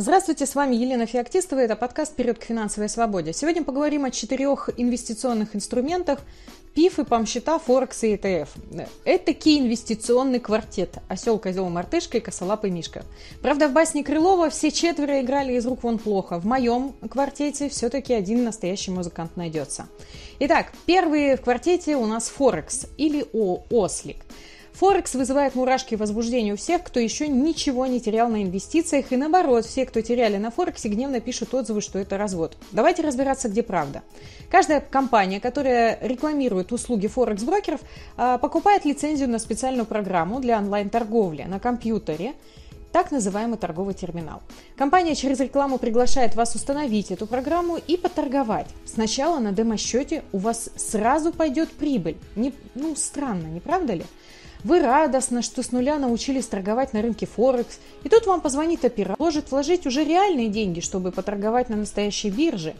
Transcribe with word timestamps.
Здравствуйте, 0.00 0.46
с 0.46 0.54
вами 0.54 0.76
Елена 0.76 1.04
Феоктистова, 1.04 1.58
это 1.58 1.76
подкаст 1.76 2.12
«Вперед 2.14 2.38
к 2.38 2.44
финансовой 2.44 2.88
свободе». 2.88 3.34
Сегодня 3.34 3.62
поговорим 3.62 4.06
о 4.06 4.10
четырех 4.10 4.70
инвестиционных 4.78 5.54
инструментах 5.54 6.20
ПИФ 6.74 7.00
и 7.00 7.04
ПАМ-счета, 7.04 7.58
Форекс 7.58 8.04
и 8.04 8.14
ЭТФ. 8.14 8.48
Это 9.04 9.32
инвестиционный 9.32 10.40
квартет. 10.40 10.96
Осел, 11.08 11.38
козел, 11.38 11.68
мартышка 11.68 12.16
и 12.16 12.20
косолапый 12.20 12.70
мишка. 12.70 13.04
Правда, 13.42 13.68
в 13.68 13.74
басне 13.74 14.02
Крылова 14.02 14.48
все 14.48 14.70
четверо 14.70 15.20
играли 15.20 15.52
из 15.52 15.66
рук 15.66 15.82
вон 15.82 15.98
плохо. 15.98 16.38
В 16.38 16.46
моем 16.46 16.94
квартете 17.10 17.68
все-таки 17.68 18.14
один 18.14 18.42
настоящий 18.42 18.92
музыкант 18.92 19.36
найдется. 19.36 19.86
Итак, 20.38 20.72
первый 20.86 21.36
в 21.36 21.42
квартете 21.42 21.96
у 21.96 22.06
нас 22.06 22.30
Форекс 22.30 22.86
или 22.96 23.26
О, 23.34 23.64
Ослик. 23.68 24.24
Форекс 24.72 25.14
вызывает 25.14 25.54
мурашки 25.54 25.94
и 25.94 25.96
возбуждение 25.96 26.54
у 26.54 26.56
всех, 26.56 26.82
кто 26.82 27.00
еще 27.00 27.28
ничего 27.28 27.86
не 27.86 28.00
терял 28.00 28.28
на 28.28 28.42
инвестициях, 28.42 29.12
и 29.12 29.16
наоборот, 29.16 29.66
все, 29.66 29.84
кто 29.84 30.00
теряли 30.00 30.36
на 30.36 30.50
Форексе, 30.50 30.88
гневно 30.88 31.20
пишут 31.20 31.54
отзывы, 31.54 31.80
что 31.80 31.98
это 31.98 32.16
развод. 32.16 32.56
Давайте 32.72 33.02
разбираться, 33.02 33.48
где 33.48 33.62
правда. 33.62 34.02
Каждая 34.50 34.80
компания, 34.80 35.40
которая 35.40 35.98
рекламирует 36.00 36.72
услуги 36.72 37.06
Форекс-брокеров, 37.06 37.80
а, 38.16 38.38
покупает 38.38 38.84
лицензию 38.84 39.28
на 39.28 39.38
специальную 39.38 39.86
программу 39.86 40.40
для 40.40 40.58
онлайн-торговли 40.58 41.42
на 41.44 41.60
компьютере, 41.60 42.34
так 42.92 43.12
называемый 43.12 43.58
торговый 43.58 43.94
терминал. 43.94 44.42
Компания 44.76 45.14
через 45.14 45.38
рекламу 45.40 45.78
приглашает 45.78 46.34
вас 46.34 46.54
установить 46.54 47.10
эту 47.10 47.26
программу 47.26 47.76
и 47.76 47.96
поторговать. 47.96 48.66
Сначала 48.84 49.38
на 49.38 49.52
демо-счете 49.52 50.24
у 50.32 50.38
вас 50.38 50.70
сразу 50.76 51.32
пойдет 51.32 51.70
прибыль. 51.70 52.16
Не, 52.34 52.52
ну, 52.74 52.96
странно, 52.96 53.46
не 53.46 53.60
правда 53.60 53.94
ли? 53.94 54.04
Вы 54.62 54.80
радостно, 54.80 55.40
что 55.42 55.62
с 55.62 55.72
нуля 55.72 55.98
научились 55.98 56.46
торговать 56.46 56.92
на 56.92 57.00
рынке 57.00 57.26
Форекс, 57.26 57.78
и 58.04 58.08
тут 58.08 58.26
вам 58.26 58.40
позвонит 58.40 58.84
оператор, 58.84 59.16
может 59.18 59.50
вложить 59.50 59.86
уже 59.86 60.04
реальные 60.04 60.48
деньги, 60.48 60.80
чтобы 60.80 61.12
поторговать 61.12 61.70
на 61.70 61.76
настоящей 61.76 62.30
бирже. 62.30 62.74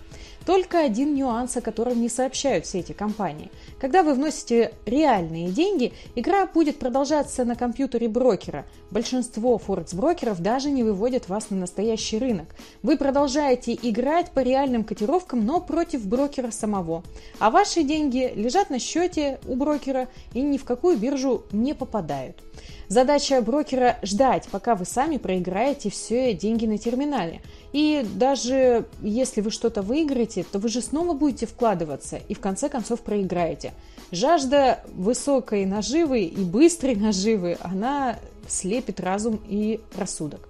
Только 0.46 0.80
один 0.80 1.14
нюанс, 1.14 1.56
о 1.56 1.60
котором 1.60 2.00
не 2.00 2.08
сообщают 2.08 2.64
все 2.64 2.80
эти 2.80 2.92
компании. 2.92 3.50
Когда 3.78 4.02
вы 4.02 4.14
вносите 4.14 4.72
реальные 4.86 5.50
деньги, 5.50 5.92
игра 6.14 6.46
будет 6.46 6.78
продолжаться 6.78 7.44
на 7.44 7.56
компьютере 7.56 8.08
брокера. 8.08 8.64
Большинство 8.90 9.58
форекс-брокеров 9.58 10.40
даже 10.40 10.70
не 10.70 10.82
выводят 10.82 11.28
вас 11.28 11.50
на 11.50 11.56
настоящий 11.58 12.18
рынок. 12.18 12.48
Вы 12.82 12.96
продолжаете 12.96 13.78
играть 13.80 14.30
по 14.30 14.40
реальным 14.40 14.82
котировкам, 14.82 15.44
но 15.44 15.60
против 15.60 16.06
брокера 16.06 16.50
самого. 16.50 17.04
А 17.38 17.50
ваши 17.50 17.82
деньги 17.82 18.32
лежат 18.34 18.70
на 18.70 18.78
счете 18.78 19.38
у 19.46 19.56
брокера 19.56 20.08
и 20.32 20.40
ни 20.40 20.56
в 20.56 20.64
какую 20.64 20.96
биржу 20.96 21.44
не 21.52 21.69
попадают. 21.74 22.36
Задача 22.88 23.40
брокера 23.40 23.98
ждать, 24.02 24.48
пока 24.50 24.74
вы 24.74 24.84
сами 24.84 25.16
проиграете 25.16 25.90
все 25.90 26.34
деньги 26.34 26.66
на 26.66 26.76
терминале. 26.78 27.40
И 27.72 28.06
даже 28.14 28.86
если 29.00 29.40
вы 29.40 29.50
что-то 29.50 29.82
выиграете, 29.82 30.44
то 30.44 30.58
вы 30.58 30.68
же 30.68 30.80
снова 30.80 31.14
будете 31.14 31.46
вкладываться 31.46 32.16
и 32.16 32.34
в 32.34 32.40
конце 32.40 32.68
концов 32.68 33.00
проиграете. 33.02 33.72
Жажда 34.10 34.82
высокой 34.92 35.66
наживы 35.66 36.22
и 36.24 36.42
быстрой 36.42 36.96
наживы, 36.96 37.56
она 37.60 38.18
слепит 38.48 38.98
разум 38.98 39.40
и 39.48 39.80
рассудок. 39.96 40.48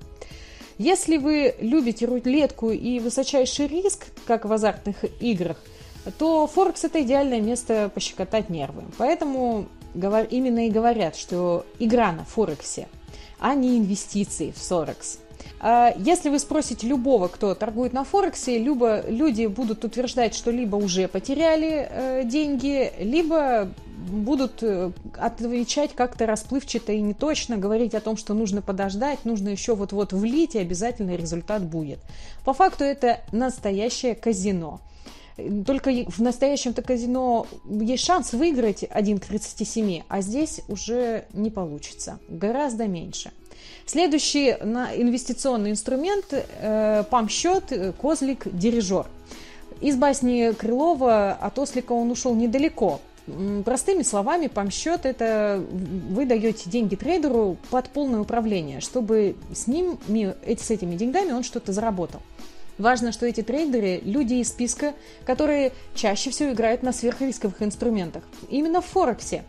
Если 0.78 1.18
вы 1.18 1.54
любите 1.60 2.06
рулетку 2.06 2.70
и 2.70 3.00
высочайший 3.00 3.66
риск, 3.66 4.06
как 4.26 4.46
в 4.46 4.52
азартных 4.52 5.04
играх, 5.20 5.58
то 6.18 6.46
Форекс 6.46 6.84
это 6.84 7.02
идеальное 7.02 7.42
место 7.42 7.90
пощекотать 7.94 8.48
нервы. 8.48 8.84
Поэтому 8.96 9.66
именно 9.94 10.66
и 10.66 10.70
говорят, 10.70 11.16
что 11.16 11.66
игра 11.78 12.12
на 12.12 12.24
Форексе, 12.24 12.88
а 13.38 13.54
не 13.54 13.78
инвестиции 13.78 14.52
в 14.52 14.58
Форекс. 14.58 15.18
А 15.62 15.94
если 15.96 16.30
вы 16.30 16.38
спросите 16.38 16.86
любого, 16.86 17.28
кто 17.28 17.54
торгует 17.54 17.92
на 17.92 18.04
Форексе, 18.04 18.58
либо 18.58 19.02
люди 19.06 19.46
будут 19.46 19.84
утверждать, 19.84 20.34
что 20.34 20.50
либо 20.50 20.76
уже 20.76 21.06
потеряли 21.06 21.86
э, 21.90 22.22
деньги, 22.24 22.92
либо 22.98 23.68
будут 24.10 24.62
э, 24.62 24.90
отвечать 25.18 25.94
как-то 25.94 26.26
расплывчато 26.26 26.92
и 26.92 27.00
неточно, 27.00 27.58
говорить 27.58 27.94
о 27.94 28.00
том, 28.00 28.16
что 28.16 28.32
нужно 28.32 28.62
подождать, 28.62 29.24
нужно 29.24 29.50
еще 29.50 29.74
вот-вот 29.74 30.12
влить, 30.12 30.54
и 30.54 30.58
обязательно 30.58 31.14
результат 31.14 31.62
будет. 31.62 31.98
По 32.44 32.54
факту 32.54 32.84
это 32.84 33.20
настоящее 33.32 34.14
казино. 34.14 34.80
Только 35.66 35.90
в 36.08 36.20
настоящем-то 36.20 36.82
казино 36.82 37.46
есть 37.68 38.04
шанс 38.04 38.32
выиграть 38.32 38.84
1 38.88 39.18
к 39.18 39.26
37, 39.26 40.02
а 40.08 40.20
здесь 40.20 40.60
уже 40.68 41.24
не 41.32 41.50
получится, 41.50 42.18
гораздо 42.28 42.86
меньше. 42.86 43.30
Следующий 43.86 44.50
инвестиционный 44.50 45.70
инструмент 45.70 46.26
э,– 46.32 47.04
пам-счет, 47.10 47.94
козлик, 48.00 48.46
дирижер. 48.46 49.06
Из 49.80 49.96
басни 49.96 50.52
Крылова 50.52 51.32
от 51.32 51.58
ослика 51.58 51.92
он 51.92 52.10
ушел 52.10 52.34
недалеко. 52.34 53.00
Простыми 53.64 54.02
словами, 54.02 54.48
пам-счет– 54.48 55.00
это 55.06 55.62
вы 55.70 56.26
даете 56.26 56.68
деньги 56.68 56.96
трейдеру 56.96 57.56
под 57.70 57.88
полное 57.90 58.20
управление, 58.20 58.80
чтобы 58.80 59.36
с, 59.54 59.66
ним, 59.66 59.98
с 60.08 60.70
этими 60.70 60.96
деньгами 60.96 61.32
он 61.32 61.42
что-то 61.42 61.72
заработал. 61.72 62.20
Важно, 62.80 63.12
что 63.12 63.26
эти 63.26 63.42
трейдеры– 63.42 64.00
люди 64.04 64.34
из 64.34 64.48
списка, 64.48 64.94
которые 65.26 65.72
чаще 65.94 66.30
всего 66.30 66.52
играют 66.52 66.82
на 66.82 66.94
сверхрисковых 66.94 67.62
инструментах. 67.62 68.24
Именно 68.48 68.80
в 68.80 68.86
Форексе. 68.86 69.44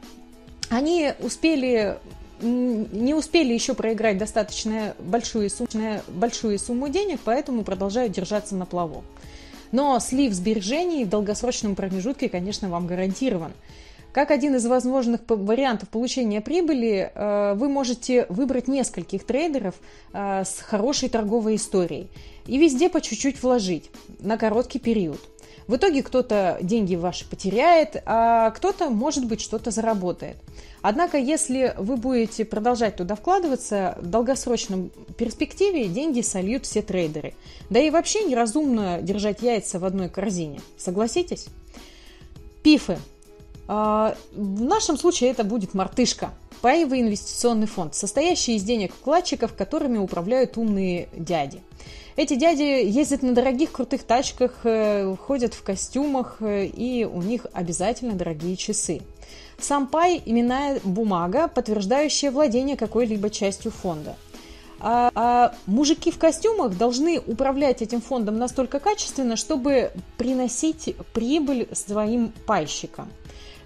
Они 0.70 1.14
успели 1.20 1.98
не 2.42 3.14
успели 3.14 3.54
еще 3.54 3.76
проиграть 3.76 4.18
достаточно 4.18 4.96
большую 4.98 5.50
сумму, 5.52 6.02
большую 6.08 6.58
сумму 6.58 6.90
денег, 6.90 7.20
поэтому 7.24 7.64
продолжают 7.64 8.14
держаться 8.14 8.56
на 8.56 8.66
плаву. 8.66 9.04
Но 9.72 10.00
слив 10.00 10.34
сбережений 10.34 11.06
в 11.06 11.10
долгосрочном 11.10 11.76
промежутке, 11.76 12.30
конечно, 12.30 12.68
вам 12.68 12.88
гарантирован. 12.88 13.54
Как 14.14 14.30
один 14.30 14.56
из 14.56 14.66
возможных 14.66 15.22
вариантов 15.28 15.88
получения 15.90 16.42
прибыли, 16.42 17.12
э, 17.14 17.54
вы 17.56 17.70
можете 17.70 18.26
выбрать 18.28 18.68
нескольких 18.68 19.24
трейдеров 19.26 19.76
э, 20.14 20.44
с 20.44 20.60
хорошей 20.60 21.08
торговой 21.08 21.56
историей 21.56 22.10
и 22.46 22.58
везде 22.58 22.90
по 22.90 23.00
чуть-чуть 23.00 23.42
вложить 23.42 23.90
на 24.20 24.38
короткий 24.38 24.80
период. 24.80 25.20
В 25.68 25.78
итоге 25.78 26.04
кто-то 26.04 26.58
деньги 26.62 26.96
ваши 26.96 27.30
потеряет, 27.30 28.02
а 28.06 28.52
кто-то, 28.52 28.90
может 28.90 29.26
быть, 29.26 29.40
что-то 29.40 29.72
заработает. 29.72 30.36
Однако, 30.82 31.18
если 31.18 31.74
вы 31.78 31.96
будете 31.96 32.44
продолжать 32.44 32.98
туда 32.98 33.16
вкладываться, 33.16 33.98
в 34.02 34.08
долгосрочном 34.08 34.92
перспективе 35.18 35.88
деньги 35.88 36.22
сольют 36.22 36.66
все 36.66 36.82
трейдеры. 36.82 37.36
Да 37.70 37.80
и 37.80 37.90
вообще 37.90 38.24
неразумно 38.24 39.00
держать 39.02 39.42
яйца 39.42 39.80
в 39.80 39.86
одной 39.86 40.10
корзине. 40.10 40.60
Согласитесь? 40.78 41.46
Пифы. 42.64 42.98
А, 43.68 44.16
в 44.34 44.62
нашем 44.62 44.98
случае 44.98 45.32
это 45.32 45.44
будет 45.44 45.74
мартышка, 45.74 46.32
паевый 46.62 47.02
инвестиционный 47.02 47.68
фонд, 47.68 47.96
состоящий 47.96 48.56
из 48.56 48.64
денег 48.64 48.94
вкладчиков, 48.94 49.54
которыми 49.54 49.98
управляют 49.98 50.58
умные 50.58 51.10
дяди. 51.16 51.62
Эти 52.18 52.36
дяди 52.36 52.62
ездят 52.62 53.24
на 53.24 53.34
дорогих 53.34 53.72
крутых 53.72 54.04
тачках, 54.04 54.60
э, 54.64 55.16
ходят 55.16 55.54
в 55.54 55.64
костюмах, 55.64 56.38
э, 56.42 56.66
и 56.66 57.06
у 57.06 57.22
них 57.22 57.46
обязательно 57.54 58.14
дорогие 58.14 58.58
часы. 58.58 59.02
Сам 59.60 59.88
пай– 59.88 60.22
именная 60.26 60.80
бумага, 60.84 61.48
подтверждающая 61.48 62.32
владение 62.32 62.76
какой-либо 62.76 63.30
частью 63.30 63.72
фонда. 63.72 64.18
А, 64.80 65.12
а 65.14 65.56
мужики 65.68 66.12
в 66.12 66.18
костюмах 66.18 66.78
должны 66.78 67.20
управлять 67.20 67.82
этим 67.82 68.02
фондом 68.02 68.40
настолько 68.40 68.80
качественно, 68.80 69.36
чтобы 69.36 69.92
приносить 70.18 70.96
прибыль 71.14 71.68
своим 71.72 72.34
пайщикам. 72.48 73.08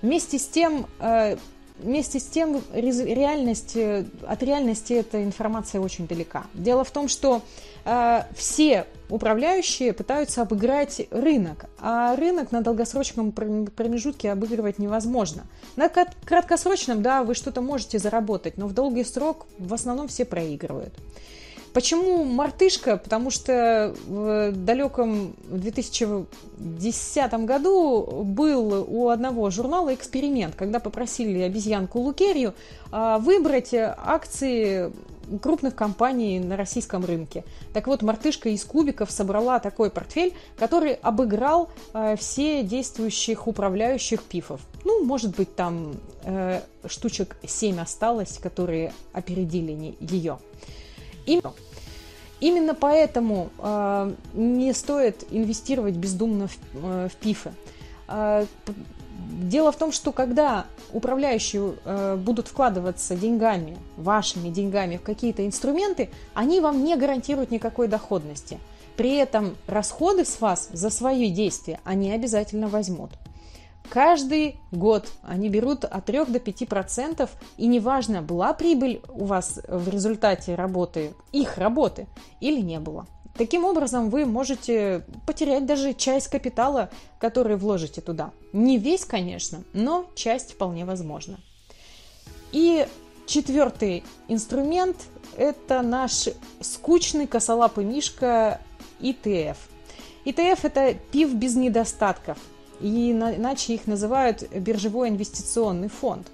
Вместе 0.06 0.38
с 0.38 0.46
тем, 0.46 0.86
э, 1.00 1.36
вместе 1.80 2.20
с 2.20 2.26
тем 2.26 2.62
реальность, 2.76 3.76
от 3.76 4.44
реальности 4.44 4.94
эта 4.94 5.24
информация 5.24 5.82
очень 5.82 6.06
далека. 6.06 6.46
Дело 6.54 6.84
в 6.84 6.92
том, 6.92 7.08
что 7.08 7.42
э, 7.86 8.22
все 8.36 8.86
управляющие 9.10 9.94
пытаются 9.94 10.44
обыграть 10.44 11.08
рынок, 11.10 11.66
а 11.80 12.16
рынок 12.16 12.52
на 12.52 12.62
долгосрочном 12.62 13.32
промежутке 13.32 14.32
обыгрывать 14.32 14.78
невозможно. 14.78 15.48
На 15.76 15.90
краткосрочном, 15.90 17.02
да, 17.02 17.24
вы 17.24 17.34
что-то 17.34 17.62
можете 17.62 17.98
заработать, 17.98 18.58
но 18.58 18.68
в 18.68 18.74
долгий 18.76 19.06
срок 19.06 19.48
в 19.58 19.74
основном 19.74 20.08
все 20.08 20.24
проигрывают. 20.24 20.94
Почему 21.76 22.24
мартышка? 22.24 22.96
Потому 22.96 23.30
что 23.30 23.94
в 24.08 24.54
далеком 24.54 25.36
2010 25.50 27.34
году 27.44 28.24
был 28.24 28.86
у 28.88 29.10
одного 29.10 29.50
журнала 29.50 29.94
эксперимент, 29.94 30.56
когда 30.56 30.80
попросили 30.80 31.42
обезьянку 31.42 32.00
Лукерью 32.00 32.54
а, 32.94 33.20
выбрать 33.20 33.74
акции 33.74 34.94
крупных 35.42 35.76
компаний 35.76 36.40
на 36.40 36.56
российском 36.56 37.04
рынке. 37.04 37.44
Так 37.74 37.88
вот, 37.88 38.02
мартышка 38.04 38.48
из 38.48 38.64
кубиков 38.64 39.12
собрала 39.12 39.60
такой 39.60 39.90
портфель, 39.90 40.34
который 40.58 40.94
обыграл 40.94 41.70
э, 41.94 42.16
все 42.16 42.64
действующих 42.64 43.48
управляющих 43.48 44.24
пифов. 44.24 44.62
Ну, 44.86 45.04
может 45.04 45.36
быть, 45.36 45.56
там 45.56 45.96
э, 46.24 46.62
штучек 46.88 47.36
7 47.46 47.82
осталось, 47.82 48.38
которые 48.38 48.94
опередили 49.12 49.98
ее. 50.00 50.38
Именно 52.40 52.76
поэтому 52.76 53.50
э, 53.58 54.14
не 54.34 54.74
стоит 54.74 55.26
инвестировать 55.32 55.96
бездумно 55.96 56.48
в, 56.48 56.58
э, 56.74 57.10
в 57.10 57.16
пифы. 57.16 57.54
Э, 58.08 58.46
дело 59.42 59.72
в 59.72 59.78
том, 59.78 59.92
что 59.92 60.12
когда 60.12 60.66
управляющие 60.92 61.76
э, 61.84 62.16
будут 62.18 62.48
вкладываться 62.48 63.16
деньгами, 63.16 63.78
вашими 63.98 64.50
деньгами 64.50 64.98
в 64.98 65.02
какие-то 65.02 65.46
инструменты, 65.46 66.10
они 66.34 66.60
вам 66.60 66.84
не 66.84 66.96
гарантируют 66.98 67.52
никакой 67.52 67.88
доходности. 67.88 68.60
При 68.98 69.16
этом 69.16 69.56
расходы 69.68 70.26
с 70.26 70.40
вас 70.40 70.70
за 70.72 70.90
свои 70.90 71.30
действия 71.30 71.80
они 71.84 72.12
обязательно 72.12 72.68
возьмут. 72.68 73.12
Каждый 73.90 74.58
год 74.72 75.12
они 75.24 75.50
берут 75.50 75.86
от 75.86 76.06
3 76.06 76.26
до 76.26 76.40
5 76.40 76.68
процентов, 76.68 77.32
и 77.58 77.68
неважно, 77.68 78.22
была 78.22 78.54
прибыль 78.54 79.02
у 79.10 79.26
вас 79.26 79.60
в 79.68 79.90
результате 79.90 80.56
работы, 80.56 81.14
их 81.32 81.58
работы, 81.58 82.08
или 82.40 82.62
не 82.62 82.80
было. 82.80 83.08
Таким 83.38 83.66
образом, 83.66 84.10
вы 84.10 84.26
можете 84.26 85.06
потерять 85.28 85.66
даже 85.66 85.94
часть 85.94 86.30
капитала, 86.30 86.90
который 87.20 87.58
вложите 87.58 88.00
туда. 88.00 88.32
Не 88.54 88.78
весь, 88.78 89.04
конечно, 89.04 89.64
но 89.74 90.06
часть 90.16 90.54
вполне 90.54 90.86
возможно. 90.86 91.38
И 92.54 92.88
четвертый 93.26 94.04
инструмент– 94.30 94.96
это 95.38 95.82
наш 95.82 96.30
скучный 96.62 97.28
косолапый 97.28 97.84
мишка 97.84 98.62
ETF. 99.02 99.58
ETF– 100.24 100.60
это 100.64 100.94
пив 101.12 101.34
без 101.34 101.56
недостатков– 101.56 102.38
и 102.80 103.12
иначе 103.12 103.74
их 103.74 103.88
называют 103.88 104.50
биржевой 104.52 105.10
инвестиционный 105.10 105.90
фонд. 105.90 106.28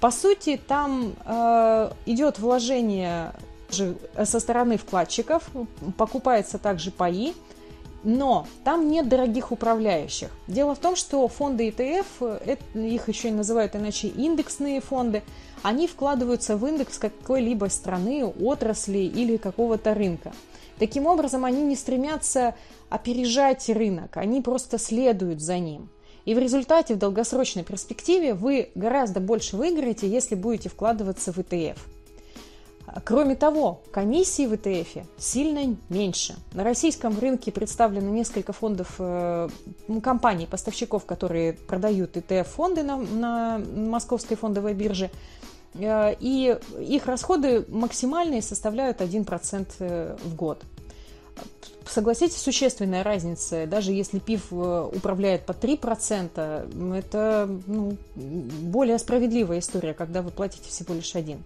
По 0.00 0.10
сути, 0.10 0.60
там 0.68 1.14
э, 1.24 1.90
идет 2.06 2.38
вложение 2.38 3.32
со 3.70 4.40
стороны 4.40 4.76
вкладчиков, 4.76 5.48
покупается 5.96 6.58
также 6.58 6.90
паи, 6.90 7.34
но 8.06 8.46
там 8.62 8.88
нет 8.88 9.08
дорогих 9.08 9.50
управляющих. 9.50 10.30
Дело 10.46 10.76
в 10.76 10.78
том, 10.78 10.94
что 10.94 11.26
фонды 11.26 11.68
ETF, 11.68 12.40
это, 12.46 12.78
их 12.78 13.08
еще 13.08 13.28
и 13.28 13.32
называют 13.32 13.74
иначе 13.74 14.06
индексные 14.06 14.80
фонды, 14.80 15.24
они 15.62 15.88
вкладываются 15.88 16.56
в 16.56 16.64
индекс 16.64 16.98
какой-либо 16.98 17.66
страны, 17.66 18.24
отрасли 18.24 18.98
или 19.00 19.36
какого-то 19.36 19.92
рынка. 19.92 20.32
Таким 20.78 21.06
образом, 21.06 21.44
они 21.44 21.62
не 21.62 21.74
стремятся 21.74 22.54
опережать 22.90 23.68
рынок, 23.68 24.16
они 24.18 24.40
просто 24.40 24.78
следуют 24.78 25.40
за 25.40 25.58
ним. 25.58 25.88
И 26.24 26.34
в 26.34 26.38
результате, 26.38 26.94
в 26.94 26.98
долгосрочной 26.98 27.64
перспективе, 27.64 28.34
вы 28.34 28.70
гораздо 28.76 29.18
больше 29.18 29.56
выиграете, 29.56 30.08
если 30.08 30.36
будете 30.36 30.68
вкладываться 30.68 31.32
в 31.32 31.38
ETF. 31.38 31.78
Кроме 33.04 33.34
того, 33.34 33.80
комиссии 33.90 34.46
в 34.46 34.52
ETF 34.52 35.04
сильно 35.18 35.76
меньше. 35.88 36.36
На 36.52 36.62
российском 36.62 37.18
рынке 37.18 37.50
представлено 37.50 38.10
несколько 38.10 38.52
фондов, 38.52 38.94
э, 38.98 39.48
компаний, 40.02 40.46
поставщиков, 40.46 41.04
которые 41.04 41.54
продают 41.54 42.16
ETF-фонды 42.16 42.84
на, 42.84 42.96
на 42.96 43.58
московской 43.58 44.36
фондовой 44.36 44.74
бирже. 44.74 45.10
Э, 45.74 46.14
и 46.20 46.56
их 46.80 47.06
расходы 47.06 47.64
максимальные 47.68 48.40
составляют 48.40 49.00
1% 49.00 49.66
э, 49.80 50.16
в 50.22 50.36
год. 50.36 50.62
Согласитесь, 51.86 52.36
существенная 52.36 53.02
разница. 53.02 53.66
Даже 53.66 53.92
если 53.92 54.18
ПИФ 54.18 54.52
управляет 54.52 55.44
по 55.44 55.52
3%, 55.52 56.96
это 56.96 57.48
ну, 57.66 57.96
более 58.14 58.98
справедливая 58.98 59.60
история, 59.60 59.94
когда 59.94 60.22
вы 60.22 60.30
платите 60.30 60.68
всего 60.68 60.94
лишь 60.94 61.14
один. 61.14 61.42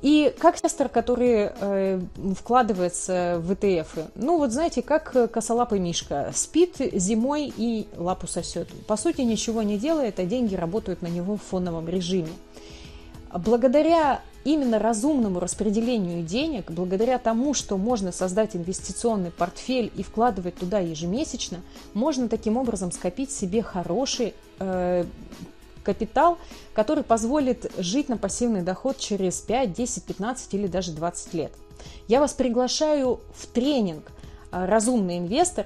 И 0.00 0.32
как 0.38 0.58
инвестор, 0.78 0.88
который 0.88 1.50
э, 1.60 2.00
вкладывается 2.36 3.40
в 3.40 3.50
ETF, 3.50 4.10
ну 4.14 4.38
вот 4.38 4.52
знаете, 4.52 4.82
как 4.82 5.30
косолапый 5.32 5.80
мишка, 5.80 6.30
спит 6.34 6.76
зимой 6.92 7.52
и 7.56 7.88
лапу 7.96 8.26
сосет. 8.28 8.68
По 8.86 8.96
сути, 8.96 9.22
ничего 9.22 9.62
не 9.62 9.76
делает, 9.76 10.20
а 10.20 10.24
деньги 10.24 10.54
работают 10.54 11.02
на 11.02 11.08
него 11.08 11.36
в 11.36 11.42
фоновом 11.42 11.88
режиме. 11.88 12.28
Благодаря 13.32 14.22
именно 14.44 14.78
разумному 14.78 15.40
распределению 15.40 16.22
денег, 16.22 16.70
благодаря 16.70 17.18
тому, 17.18 17.52
что 17.52 17.76
можно 17.76 18.12
создать 18.12 18.56
инвестиционный 18.56 19.30
портфель 19.30 19.92
и 19.96 20.02
вкладывать 20.02 20.54
туда 20.56 20.78
ежемесячно, 20.78 21.60
можно 21.92 22.28
таким 22.28 22.56
образом 22.56 22.92
скопить 22.92 23.30
себе 23.30 23.62
хороший 23.62 24.34
э, 24.60 25.04
капитал, 25.88 26.36
который 26.74 27.02
позволит 27.02 27.72
жить 27.78 28.10
на 28.10 28.18
пассивный 28.18 28.60
доход 28.60 28.98
через 28.98 29.40
5, 29.40 29.72
10, 29.72 30.04
15 30.04 30.52
или 30.52 30.66
даже 30.66 30.92
20 30.92 31.32
лет. 31.32 31.52
Я 32.08 32.20
вас 32.20 32.34
приглашаю 32.34 33.20
в 33.34 33.46
тренинг 33.46 34.12
э, 34.52 34.66
«Разумный 34.66 35.16
инвестор», 35.16 35.64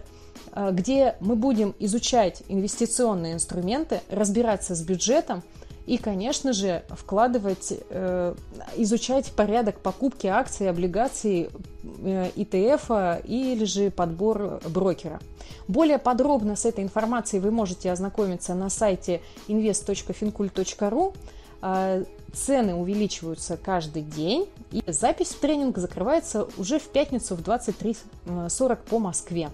э, 0.53 0.71
где 0.73 1.17
мы 1.19 1.35
будем 1.35 1.75
изучать 1.81 2.45
инвестиционные 2.47 3.33
инструменты, 3.33 4.01
разбираться 4.11 4.77
с 4.77 4.83
бюджетом– 4.83 5.43
и, 5.87 5.99
конечно 5.99 6.53
же, 6.53 6.85
вкладывать, 6.91 7.73
э, 7.91 8.35
изучать 8.77 9.33
порядок 9.33 9.81
покупки 9.81 10.27
акций, 10.27 10.71
облигаций 10.71 11.51
ETF 11.83 12.85
э, 12.89 13.23
или 13.27 13.65
же 13.65 13.91
подбор 13.91 14.61
брокера. 14.69 15.21
Более 15.67 15.99
подробно 15.99 16.55
с 16.55 16.65
этой 16.65 16.85
информацией 16.85 17.41
вы 17.41 17.51
можете 17.51 17.91
ознакомиться 17.91 18.55
на 18.55 18.71
сайте 18.71 19.23
invest.fincult.ru. 19.49 21.15
Э, 21.63 22.05
цены 22.33 22.75
увеличиваются 22.75 23.57
каждый 23.57 24.03
день, 24.03 24.49
и 24.71 24.83
запись 24.87 25.31
в 25.31 25.41
тренинг 25.41 25.79
закрывается 25.79 26.49
уже 26.57 26.79
в 26.79 26.89
пятницу 26.89 27.35
в 27.35 27.41
23.40 27.41 28.79
по 28.89 28.99
Москве. 28.99 29.51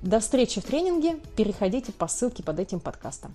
До 0.00 0.18
встречи 0.18 0.60
в 0.60 0.64
тренинге. 0.64 1.16
Переходите 1.36 1.92
по 1.92 2.08
ссылке 2.08 2.42
под 2.42 2.58
этим 2.58 2.80
подкастом. 2.80 3.34